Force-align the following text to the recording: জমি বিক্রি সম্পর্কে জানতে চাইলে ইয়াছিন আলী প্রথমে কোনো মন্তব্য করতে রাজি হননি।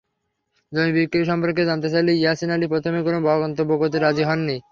জমি 0.71 0.91
বিক্রি 0.97 1.21
সম্পর্কে 1.31 1.63
জানতে 1.69 1.87
চাইলে 1.93 2.11
ইয়াছিন 2.15 2.49
আলী 2.55 2.65
প্রথমে 2.73 2.99
কোনো 3.07 3.17
মন্তব্য 3.43 3.71
করতে 3.81 3.97
রাজি 3.99 4.23
হননি। 4.29 4.55